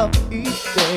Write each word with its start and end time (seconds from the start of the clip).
of 0.00 0.32
each 0.32 0.89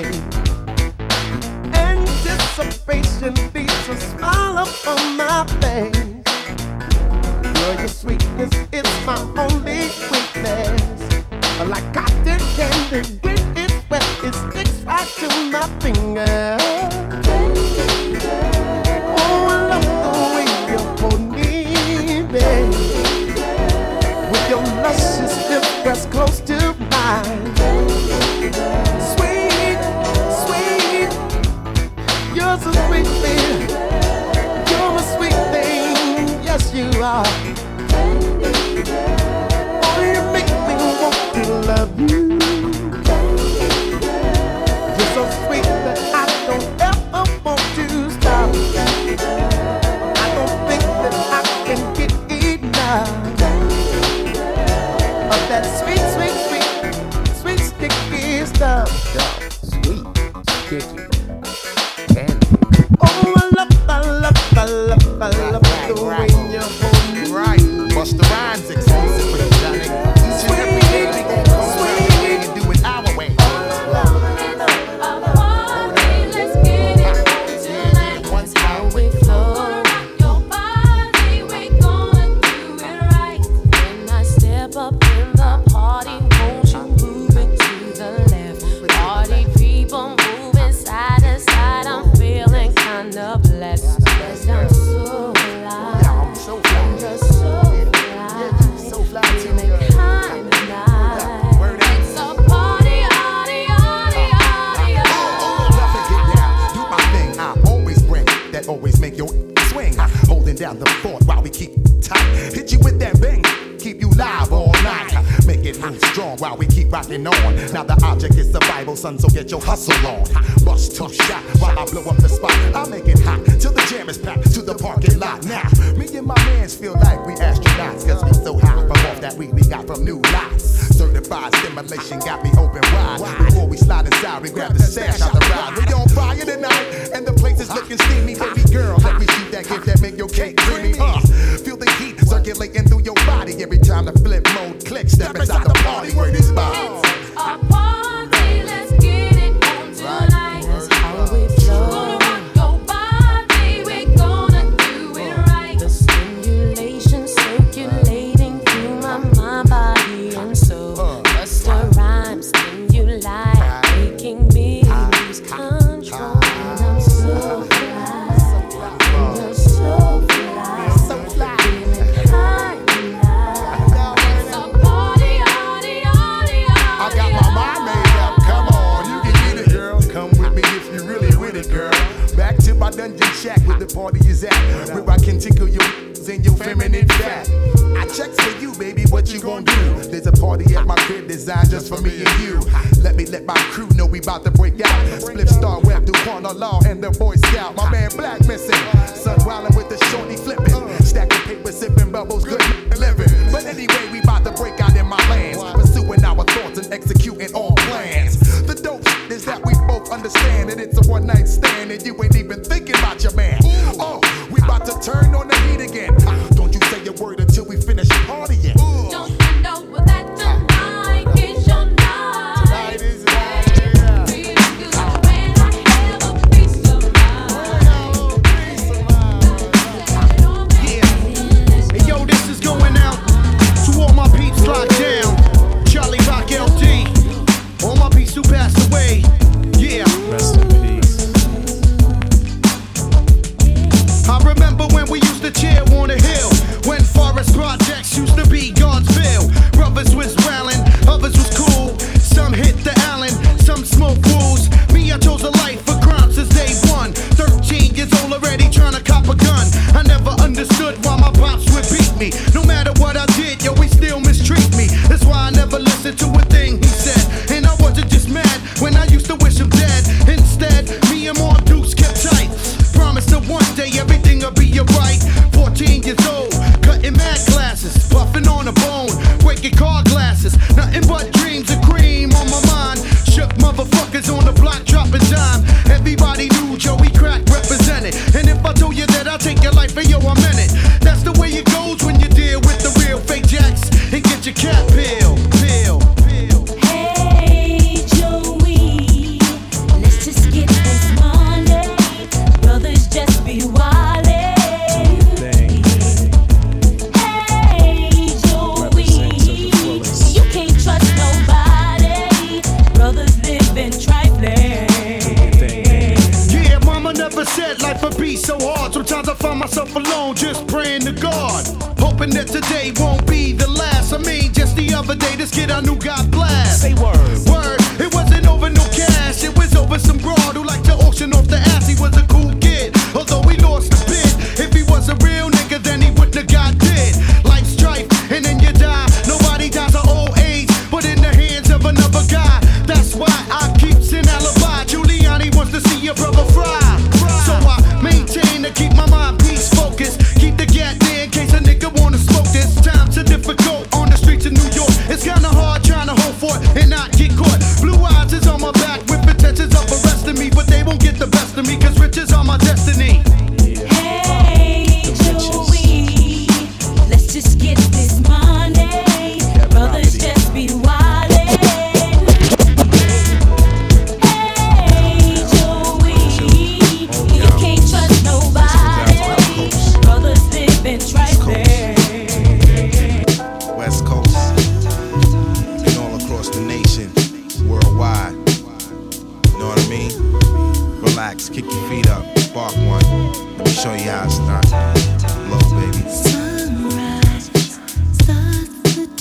on. 117.22 117.56
Now 117.74 117.84
the 117.84 118.00
object 118.04 118.36
is 118.36 118.52
survival, 118.52 118.96
son, 118.96 119.20
so 119.20 119.28
get 119.30 119.52
your 119.52 119.62
hustle 119.62 119.96
on. 120.08 120.24
Bust 120.66 120.96
tough 120.96 121.14
shot 121.14 121.44
while 121.60 121.78
I 121.78 121.86
blow 121.86 122.04
up 122.10 122.18
the 122.18 122.30
spot. 122.30 122.52
I 122.76 122.88
make 122.90 123.08
it 123.08 123.20
hot 123.20 123.46
till 123.60 123.72
the 123.72 123.86
jam 123.90 124.10
is 124.10 124.18
packed 124.18 124.54
to 124.54 124.62
the 124.62 124.76
parking 124.76 125.20
lot. 125.20 125.46
Now, 125.46 125.70
me 125.96 126.08
and 126.18 126.28
my 126.28 126.36
mans 126.46 126.76
feel 126.76 126.94
like 126.94 127.26
we 127.26 127.34
astronauts, 127.36 128.08
cause 128.08 128.24
we 128.24 128.34
so 128.34 128.58
high 128.58 128.82
from 128.82 128.92
off 128.92 129.22
that 129.22 129.36
weed 129.36 129.54
we 129.54 129.62
got 129.62 129.86
from 129.88 130.04
new 130.04 130.20
lots. 130.34 130.64
Certified 130.98 131.56
stimulation 131.56 132.20
got 132.20 132.44
me 132.44 132.52
open 132.58 132.82
wide. 132.94 133.38
Before 133.46 133.68
we 133.68 133.78
slide 133.78 134.06
inside, 134.06 134.42
we 134.42 134.50
grab 134.50 134.74
the 134.74 134.80
sash 134.80 135.22
out 135.22 135.34
the 135.34 135.40
ride. 135.40 135.78
We 135.78 135.94
on 135.94 136.08
fire 136.10 136.46
tonight, 136.46 137.12
and 137.14 137.26
the 137.26 137.34
place 137.34 137.60
is 137.60 137.70
looking 137.74 137.98
steamy. 137.98 138.36
Baby 138.36 138.64
girl, 138.72 138.98
let 138.98 139.20
me 139.20 139.28
shoot 139.28 139.52
that 139.52 139.68
gift 139.68 139.86
that 139.86 140.02
make 140.02 140.18
your 140.18 140.30
cake 140.30 140.58
creamy. 140.58 140.98
Uh, 141.00 141.20
feel 141.58 141.78
the 141.78 141.90
heat 142.00 142.20
circulating 142.20 142.88
through 142.88 143.04
your 143.04 143.16
body 143.26 143.62
every 143.62 143.80
time 143.80 144.06
the 144.06 144.14
flip 144.14 144.48
mode 144.56 144.84
clicks. 144.86 145.14
Step 145.14 145.36
inside 145.36 145.64
the 145.64 145.74
party 145.84 146.14
where 146.16 146.32
this 146.32 146.52
body. 146.52 146.73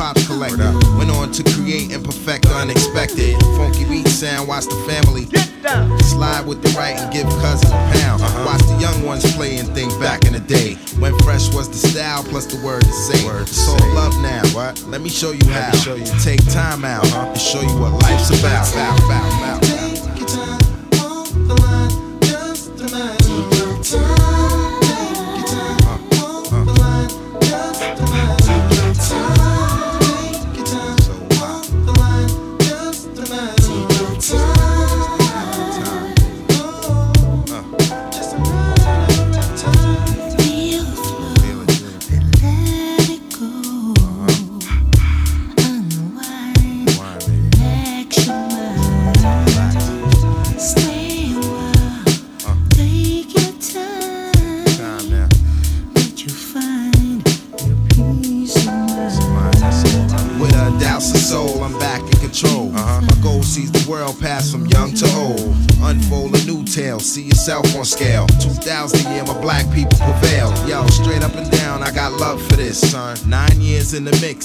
Pops 0.00 0.26
collector. 0.26 0.72
Went 0.96 1.10
on 1.10 1.30
to 1.32 1.42
create 1.52 1.92
and 1.92 2.02
perfect 2.02 2.44
the 2.44 2.54
unexpected. 2.54 3.38
Funky 3.58 3.84
beat 3.84 4.08
sound, 4.08 4.48
watch 4.48 4.64
the 4.64 4.74
family. 4.88 5.26
Slide 6.00 6.46
with 6.46 6.62
the 6.62 6.70
right 6.70 6.96
and 6.96 7.12
give 7.12 7.28
cousins 7.44 7.70
a 7.70 7.76
pound. 8.00 8.22
Uh-huh. 8.22 8.46
Watch 8.46 8.62
the 8.62 8.78
young 8.80 9.04
ones 9.04 9.30
play 9.36 9.58
and 9.58 9.68
think 9.74 9.92
back 10.00 10.24
in 10.24 10.32
the 10.32 10.40
day. 10.40 10.76
When 10.98 11.12
fresh 11.18 11.52
was 11.54 11.68
the 11.68 11.76
style, 11.76 12.24
plus 12.24 12.46
the 12.46 12.64
word 12.64 12.80
to 12.80 12.92
say. 12.92 13.26
Word 13.26 13.46
so 13.46 13.72
love 13.92 14.16
now. 14.22 14.40
What? 14.54 14.82
Let 14.88 15.02
me 15.02 15.10
show 15.10 15.32
you 15.32 15.46
how. 15.50 15.70
Show 15.76 15.96
you. 15.96 16.06
Take 16.24 16.40
time 16.50 16.82
out 16.82 17.06
huh? 17.08 17.26
and 17.28 17.38
show 17.38 17.60
you 17.60 17.78
what 17.78 17.92
life's 18.00 18.30
about. 18.40 19.79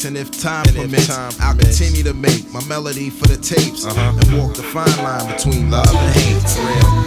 In 0.05 0.13
the 0.13 0.19
mix, 0.19 0.29
and 0.29 0.35
if 0.35 0.41
time 0.41 0.65
permits, 0.65 1.09
I'll 1.39 1.55
continue 1.55 2.03
to 2.03 2.13
make 2.13 2.51
my 2.51 2.63
melody 2.65 3.09
for 3.09 3.27
the 3.27 3.37
tapes 3.37 3.85
and 3.85 4.37
walk 4.37 4.55
the 4.55 4.63
fine 4.63 4.97
line 5.03 5.31
between 5.33 5.71
love 5.71 5.87
and 5.87 6.15
hate. 6.15 6.43
Real. 6.57 7.04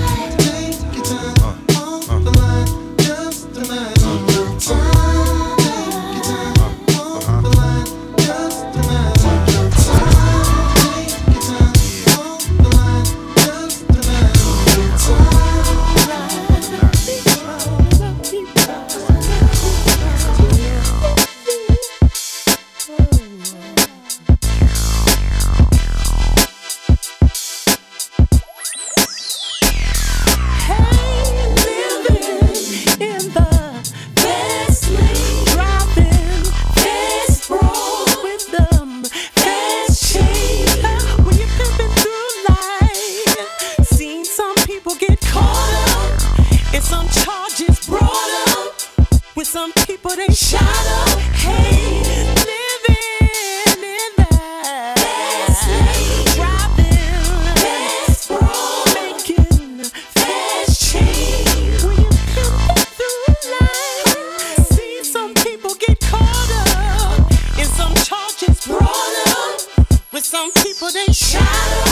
people, 70.78 70.92
they 70.92 71.12
shout. 71.12 71.87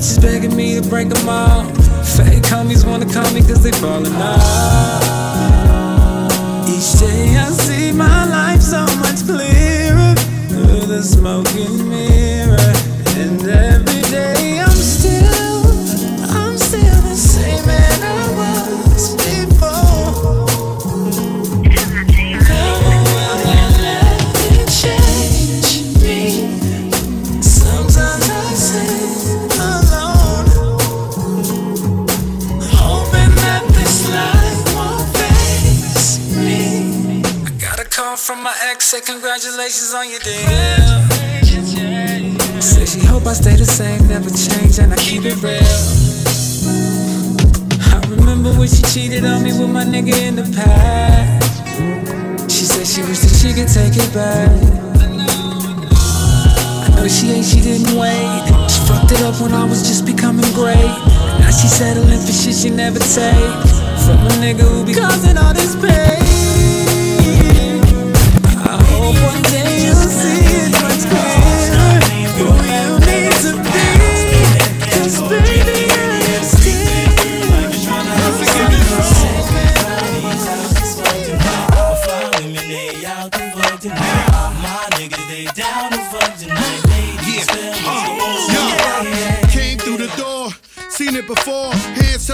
Bitches 0.00 0.22
begging 0.22 0.56
me 0.56 0.80
to 0.80 0.88
break 0.88 1.08
them 1.08 1.28
off. 1.28 1.66
Fake 2.16 2.42
homies 2.44 2.86
wanna 2.86 3.04
call 3.04 3.30
me 3.34 3.40
cause 3.40 3.62
they 3.62 3.72
falling 3.72 4.14
off. 4.14 5.02
Each 6.68 6.98
day 6.98 7.36
I 7.36 7.50
see 7.50 7.92
my 7.92 8.24
life 8.24 8.62
so 8.62 8.82
much 9.00 9.24
clearer 9.26 10.14
through 10.48 10.86
the 10.86 11.02
smoking 11.02 11.88
mirror. 11.88 12.09
Say 38.90 39.00
congratulations 39.02 39.94
on 39.94 40.10
your 40.10 40.18
deal. 40.18 40.34
Say 42.60 42.84
she 42.86 42.98
hope 43.06 43.24
I 43.24 43.34
stay 43.34 43.54
the 43.54 43.64
same, 43.64 44.08
never 44.08 44.28
change, 44.30 44.80
and 44.80 44.92
I 44.92 44.96
keep 44.96 45.22
it 45.24 45.38
real. 45.46 45.62
I 47.86 48.02
remember 48.10 48.50
when 48.58 48.66
she 48.66 48.82
cheated 48.82 49.24
on 49.24 49.44
me 49.44 49.52
with 49.52 49.70
my 49.70 49.84
nigga 49.84 50.18
in 50.26 50.34
the 50.34 50.42
past. 50.58 51.70
She 52.50 52.64
said 52.64 52.84
she 52.84 53.02
wished 53.02 53.22
that 53.22 53.34
she 53.38 53.54
could 53.54 53.70
take 53.70 53.94
it 53.94 54.10
back. 54.12 54.50
She 57.08 57.30
ain't, 57.30 57.46
she 57.46 57.60
didn't 57.60 57.96
wait. 57.96 58.42
She 58.70 58.80
fucked 58.90 59.12
it 59.12 59.22
up 59.22 59.40
when 59.40 59.52
I 59.52 59.64
was 59.64 59.86
just 59.86 60.04
becoming 60.04 60.50
great. 60.52 60.90
Now 61.38 61.50
she 61.50 61.68
settling 61.68 62.18
for 62.18 62.32
shit 62.32 62.54
she 62.54 62.70
never 62.70 62.98
take. 62.98 63.54
From 64.02 64.18
a 64.26 64.34
nigga 64.42 64.66
who 64.66 64.84
be 64.84 64.94
causing 64.94 65.38
all 65.38 65.54
this 65.54 65.76
pain. 65.76 67.09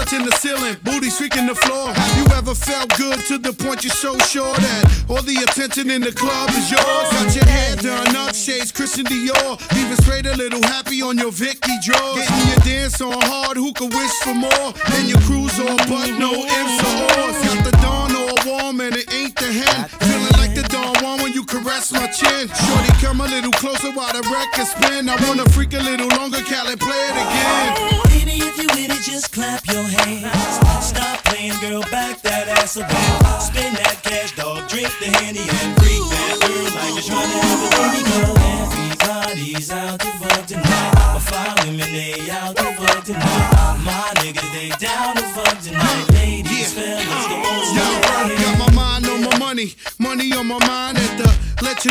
Touching 0.07 0.25
the 0.25 0.35
ceiling, 0.37 0.75
booty 0.83 1.09
streaking 1.09 1.47
the 1.47 1.55
floor. 1.55 1.91
You 2.15 2.25
ever 2.35 2.55
felt 2.55 2.95
good 2.97 3.19
to 3.27 3.37
the 3.37 3.51
point 3.51 3.83
you're 3.83 3.91
so 3.91 4.17
sure 4.19 4.53
that 4.55 5.05
all 5.09 5.21
the 5.21 5.35
attention 5.43 5.91
in 5.91 6.01
the 6.01 6.11
club 6.11 6.49
is 6.51 6.71
yours? 6.71 7.07
Got 7.11 7.35
your 7.35 7.45
hair 7.45 7.75
done 7.75 8.15
up, 8.15 8.33
shades 8.33 8.71
Christian 8.71 9.05
Dior, 9.05 9.59
leaving 9.75 9.97
straight 9.97 10.25
a 10.25 10.35
little 10.35 10.63
happy 10.63 11.01
on 11.01 11.17
your 11.17 11.31
Vicky 11.31 11.75
drawers. 11.83 12.23
Getting 12.23 12.47
your 12.47 12.61
dance 12.63 13.01
on 13.01 13.19
hard, 13.19 13.57
who 13.57 13.73
could 13.73 13.91
wish 13.91 14.15
for 14.23 14.33
more? 14.33 14.71
And 14.95 15.09
your 15.09 15.19
cruise 15.27 15.59
on, 15.59 15.77
but 15.91 16.07
no 16.15 16.31
ifs 16.31 16.77
or 16.87 17.03
ors. 17.27 17.37
Got 17.43 17.59
the 17.67 17.75
dawn 17.83 18.15
all 18.15 18.37
warm 18.47 18.79
and 18.79 18.95
it 18.95 19.11
ain't 19.11 19.35
the 19.35 19.51
hen. 19.51 19.89
Feeling 20.07 20.35
like 20.39 20.55
the 20.55 20.63
dawn 20.71 20.95
one 21.03 21.19
when 21.21 21.33
you 21.33 21.43
caress 21.43 21.91
my 21.91 22.07
chin. 22.07 22.47
Shorty, 22.47 22.93
come 23.03 23.19
a 23.19 23.27
little 23.27 23.51
closer 23.59 23.91
while 23.91 24.13
the 24.13 24.23
record 24.31 24.67
spin. 24.71 25.09
I 25.09 25.19
wanna 25.27 25.43
freak 25.51 25.73
a 25.73 25.83
little 25.83 26.07
longer, 26.15 26.39
Cali, 26.47 26.77
play 26.77 27.03
it 27.11 27.16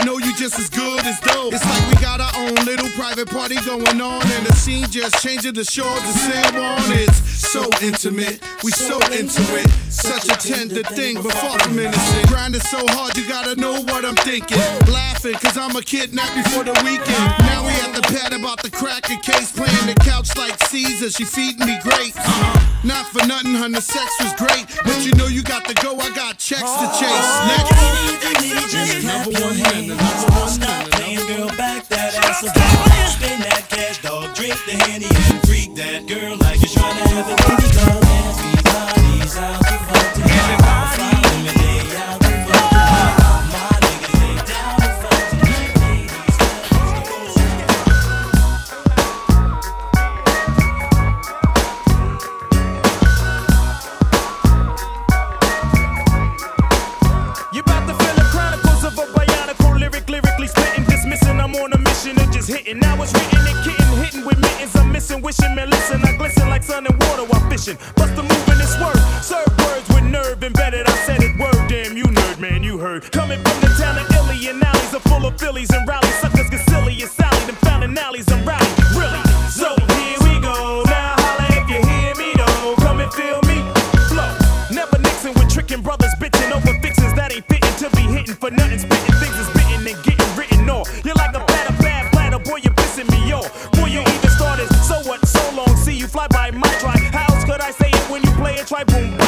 know 0.04 0.18
you 0.18 0.34
just 0.34 0.58
as 0.58 0.68
good 0.68 1.06
as 1.06 1.18
dope. 1.20 1.52
It's 1.52 1.64
like 1.64 1.88
we 1.88 2.00
got 2.02 2.20
our 2.20 2.32
own 2.36 2.55
private 3.16 3.32
party 3.32 3.56
going 3.64 4.00
on, 4.00 4.20
and 4.20 4.46
the 4.46 4.52
scene 4.52 4.84
just 4.90 5.22
changing 5.22 5.54
the 5.54 5.64
shores 5.64 6.00
to 6.00 6.12
San 6.18 6.52
Juan. 6.54 6.76
It's 7.00 7.16
so 7.40 7.64
intimate, 7.80 8.42
we 8.62 8.70
so 8.70 8.98
into 9.08 9.40
it. 9.56 9.68
Such 9.88 10.28
a 10.28 10.36
tender 10.36 10.82
thing, 10.82 11.22
but 11.22 11.32
far 11.32 11.58
from 11.60 11.78
innocent. 11.78 12.28
Grinding 12.28 12.60
so 12.60 12.84
hard, 12.92 13.16
you 13.16 13.26
gotta 13.26 13.58
know 13.58 13.80
what 13.88 14.04
I'm 14.04 14.16
thinking. 14.16 14.58
Laughing, 14.92 15.32
cause 15.32 15.56
I'm 15.56 15.74
a 15.76 15.82
kidnap 15.82 16.28
before 16.34 16.64
the 16.64 16.76
weekend. 16.84 17.32
Now 17.48 17.64
we 17.64 17.72
at 17.88 17.94
the 17.96 18.02
pad 18.02 18.34
about 18.34 18.62
the 18.62 18.70
cracker 18.70 19.16
case, 19.22 19.50
playing 19.50 19.86
the 19.86 19.96
couch 20.04 20.36
like 20.36 20.60
Caesar. 20.68 21.08
She 21.08 21.24
feeding 21.24 21.66
me 21.66 21.78
grapes. 21.80 22.20
Not 22.84 23.06
for 23.06 23.24
nothing, 23.26 23.54
hun, 23.54 23.72
the 23.72 23.80
sex 23.80 24.12
was 24.20 24.34
great. 24.36 24.66
But 24.84 25.06
you 25.06 25.12
know 25.14 25.26
you 25.26 25.42
got 25.42 25.64
to 25.64 25.74
go, 25.80 25.96
I 25.98 26.10
got 26.14 26.36
checks 26.36 26.60
to 26.68 26.86
chase. 27.00 27.32
Next. 27.48 27.72
Hands. 29.56 30.52
Stop 30.52 30.90
playing, 30.90 31.26
girl, 31.26 31.48
back 31.48 31.55
that 31.88 32.14
ass 32.14 32.44
up. 32.44 32.54
Spin 33.08 33.40
that 33.40 33.66
cash, 33.68 34.02
dog, 34.02 34.34
drink 34.34 34.54
the 34.66 34.72
handy 34.72 35.06
and 35.06 35.46
freak 35.46 35.74
that 35.76 36.06
girl 36.06 36.36
like 36.38 36.60
you're 36.60 36.70
trying 36.70 36.96
to 36.96 37.08
have 37.14 37.28
a 37.30 37.36
baby 37.46 37.68
girl. 37.74 38.25
Boom, 98.84 99.25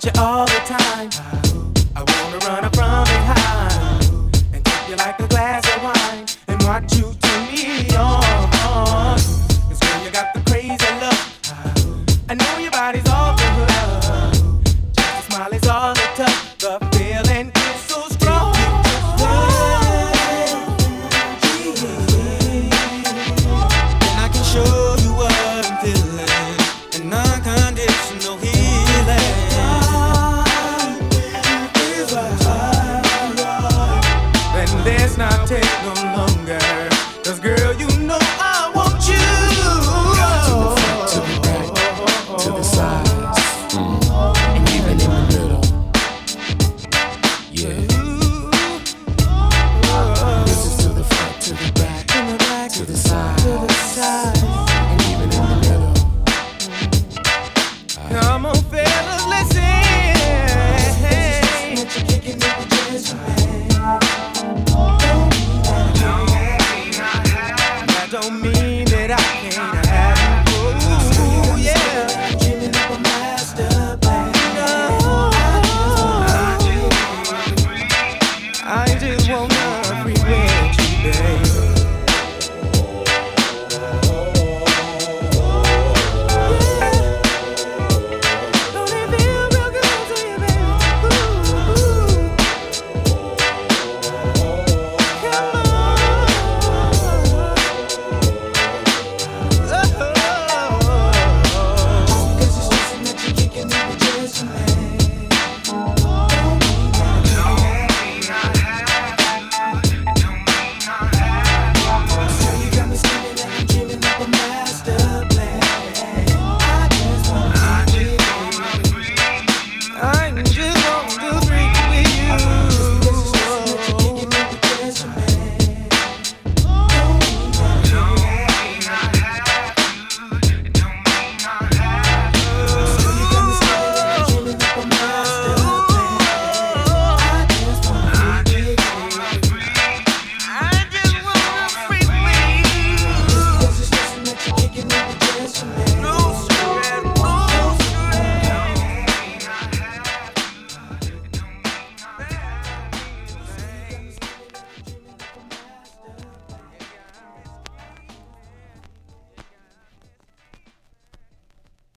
I 0.00 0.02
think 0.02 0.16
about 0.16 0.18
you 0.18 0.22
all 0.24 0.46
the 0.46 0.52
time. 0.66 0.79